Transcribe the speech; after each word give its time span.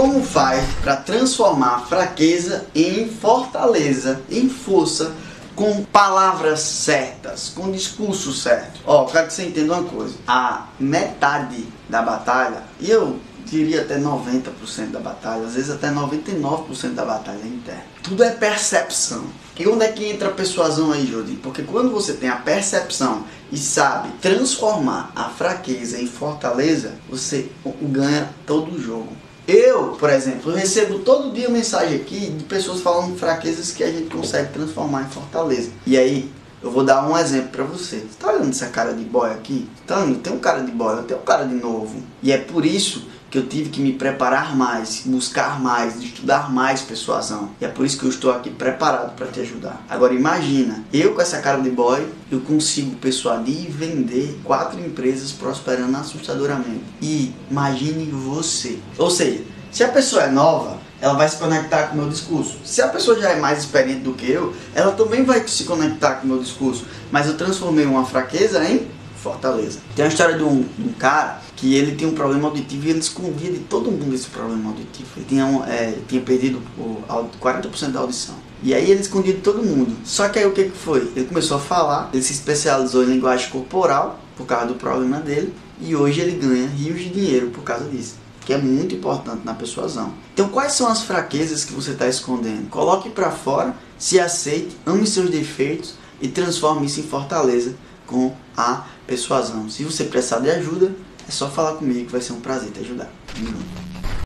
como 0.00 0.24
faz 0.24 0.64
para 0.80 0.96
transformar 0.96 1.86
fraqueza 1.86 2.64
em 2.74 3.06
fortaleza, 3.06 4.22
em 4.30 4.48
força, 4.48 5.12
com 5.54 5.84
palavras 5.84 6.60
certas, 6.60 7.52
com 7.54 7.70
discurso 7.70 8.32
certo. 8.32 8.80
Ó, 8.86 9.04
quero 9.04 9.26
que 9.26 9.34
você 9.34 9.44
entenda 9.44 9.74
uma 9.74 9.82
coisa. 9.82 10.14
A 10.26 10.68
metade 10.80 11.66
da 11.86 12.00
batalha, 12.00 12.62
e 12.80 12.90
eu 12.90 13.18
diria 13.44 13.82
até 13.82 13.98
90% 13.98 14.90
da 14.90 15.00
batalha, 15.00 15.44
às 15.44 15.52
vezes 15.52 15.68
até 15.68 15.90
99% 15.90 16.94
da 16.94 17.04
batalha 17.04 17.40
é 17.44 17.48
interna. 17.48 17.84
Tudo 18.02 18.24
é 18.24 18.30
percepção. 18.30 19.24
E 19.58 19.68
onde 19.68 19.84
é 19.84 19.92
que 19.92 20.06
entra 20.06 20.28
a 20.28 20.32
persuasão 20.32 20.92
aí, 20.92 21.06
Jodi? 21.06 21.34
Porque 21.34 21.60
quando 21.62 21.90
você 21.90 22.14
tem 22.14 22.30
a 22.30 22.36
percepção 22.36 23.24
e 23.52 23.58
sabe 23.58 24.08
transformar 24.22 25.12
a 25.14 25.24
fraqueza 25.24 26.00
em 26.00 26.06
fortaleza, 26.06 26.94
você 27.06 27.50
ganha 27.82 28.30
todo 28.46 28.74
o 28.74 28.80
jogo. 28.80 29.14
Eu, 29.50 29.96
por 29.98 30.08
exemplo, 30.10 30.52
recebo 30.52 31.00
todo 31.00 31.32
dia 31.32 31.48
mensagem 31.48 31.96
aqui 31.96 32.30
de 32.30 32.44
pessoas 32.44 32.80
falando 32.80 33.18
fraquezas 33.18 33.72
que 33.72 33.82
a 33.82 33.90
gente 33.90 34.08
consegue 34.08 34.52
transformar 34.52 35.02
em 35.02 35.10
fortaleza. 35.10 35.70
E 35.84 35.98
aí, 35.98 36.30
eu 36.62 36.70
vou 36.70 36.84
dar 36.84 37.08
um 37.08 37.16
exemplo 37.16 37.48
para 37.48 37.64
você. 37.64 37.98
Você 37.98 38.18
tá 38.18 38.32
olhando 38.32 38.50
essa 38.50 38.68
cara 38.68 38.92
de 38.92 39.04
boy 39.04 39.30
aqui? 39.30 39.68
Tá 39.86 39.98
olhando? 39.98 40.18
Tem 40.18 40.32
um 40.32 40.38
cara 40.38 40.60
de 40.62 40.70
boy, 40.70 40.98
eu 40.98 41.02
tenho 41.04 41.20
um 41.20 41.24
cara 41.24 41.44
de 41.44 41.54
novo. 41.54 42.02
E 42.22 42.30
é 42.30 42.38
por 42.38 42.66
isso 42.66 43.08
que 43.30 43.38
eu 43.38 43.46
tive 43.46 43.70
que 43.70 43.80
me 43.80 43.92
preparar 43.92 44.56
mais, 44.56 45.02
buscar 45.06 45.60
mais, 45.60 46.02
estudar 46.02 46.52
mais 46.52 46.82
persuasão. 46.82 47.50
E 47.60 47.64
é 47.64 47.68
por 47.68 47.86
isso 47.86 47.98
que 47.98 48.04
eu 48.04 48.10
estou 48.10 48.32
aqui 48.32 48.50
preparado 48.50 49.14
para 49.14 49.28
te 49.28 49.40
ajudar. 49.40 49.84
Agora 49.88 50.12
imagina, 50.12 50.84
eu 50.92 51.14
com 51.14 51.22
essa 51.22 51.38
cara 51.38 51.60
de 51.62 51.70
boy, 51.70 52.06
eu 52.30 52.40
consigo 52.40 52.96
persuadir 52.96 53.66
e 53.66 53.70
vender 53.70 54.40
quatro 54.42 54.80
empresas 54.80 55.30
prosperando 55.30 55.96
assustadoramente. 55.96 56.82
E 57.00 57.32
imagine 57.48 58.10
você. 58.10 58.80
Ou 58.98 59.10
seja, 59.10 59.44
se 59.70 59.84
a 59.84 59.88
pessoa 59.88 60.24
é 60.24 60.30
nova, 60.30 60.79
ela 61.00 61.14
vai 61.14 61.28
se 61.28 61.36
conectar 61.36 61.88
com 61.88 61.94
o 61.94 62.00
meu 62.00 62.08
discurso. 62.08 62.58
Se 62.64 62.82
a 62.82 62.88
pessoa 62.88 63.18
já 63.18 63.30
é 63.30 63.40
mais 63.40 63.60
experiente 63.60 64.00
do 64.00 64.12
que 64.12 64.30
eu, 64.30 64.54
ela 64.74 64.92
também 64.92 65.24
vai 65.24 65.46
se 65.46 65.64
conectar 65.64 66.16
com 66.16 66.26
o 66.26 66.30
meu 66.30 66.38
discurso. 66.38 66.84
Mas 67.10 67.26
eu 67.26 67.36
transformei 67.36 67.86
uma 67.86 68.04
fraqueza 68.04 68.62
em 68.64 68.86
fortaleza. 69.16 69.78
Tem 69.94 70.04
a 70.04 70.08
história 70.08 70.36
de 70.36 70.42
um, 70.42 70.64
um 70.78 70.92
cara 70.98 71.40
que 71.56 71.74
ele 71.74 71.94
tinha 71.94 72.08
um 72.08 72.14
problema 72.14 72.48
auditivo 72.48 72.86
e 72.86 72.90
ele 72.90 72.98
escondia 72.98 73.50
de 73.50 73.58
todo 73.58 73.90
mundo 73.90 74.14
esse 74.14 74.26
problema 74.26 74.70
auditivo. 74.70 75.08
Ele 75.16 75.26
tinha, 75.28 75.44
um, 75.44 75.64
é, 75.64 75.94
tinha 76.08 76.20
perdido 76.22 76.62
o, 76.78 77.02
40% 77.40 77.90
da 77.90 78.00
audição. 78.00 78.34
E 78.62 78.74
aí 78.74 78.90
ele 78.90 79.00
escondia 79.00 79.34
de 79.34 79.40
todo 79.40 79.62
mundo. 79.62 79.96
Só 80.04 80.28
que 80.28 80.38
aí 80.38 80.46
o 80.46 80.52
que, 80.52 80.64
que 80.64 80.76
foi? 80.76 81.10
Ele 81.16 81.26
começou 81.26 81.56
a 81.56 81.60
falar, 81.60 82.10
ele 82.12 82.22
se 82.22 82.32
especializou 82.32 83.04
em 83.04 83.06
linguagem 83.06 83.50
corporal 83.50 84.18
por 84.36 84.46
causa 84.46 84.66
do 84.66 84.74
problema 84.74 85.18
dele 85.18 85.52
e 85.80 85.96
hoje 85.96 86.20
ele 86.20 86.32
ganha 86.32 86.66
rios 86.68 86.98
de 86.98 87.10
dinheiro 87.10 87.48
por 87.48 87.62
causa 87.62 87.84
disso. 87.84 88.16
Que 88.40 88.52
é 88.52 88.58
muito 88.58 88.94
importante 88.94 89.44
na 89.44 89.54
persuasão. 89.54 90.14
Então, 90.32 90.48
quais 90.48 90.72
são 90.72 90.88
as 90.88 91.02
fraquezas 91.02 91.64
que 91.64 91.72
você 91.72 91.92
está 91.92 92.08
escondendo? 92.08 92.68
Coloque 92.70 93.10
para 93.10 93.30
fora, 93.30 93.74
se 93.98 94.18
aceite, 94.18 94.76
ame 94.86 95.06
seus 95.06 95.30
defeitos 95.30 95.94
e 96.20 96.28
transforme 96.28 96.86
isso 96.86 97.00
em 97.00 97.04
fortaleza 97.04 97.74
com 98.06 98.34
a 98.56 98.84
persuasão. 99.06 99.68
Se 99.68 99.84
você 99.84 100.04
precisar 100.04 100.40
de 100.40 100.50
ajuda, 100.50 100.94
é 101.28 101.30
só 101.30 101.48
falar 101.48 101.74
comigo 101.74 102.06
que 102.06 102.12
vai 102.12 102.20
ser 102.20 102.32
um 102.32 102.40
prazer 102.40 102.70
te 102.70 102.80
ajudar. 102.80 103.10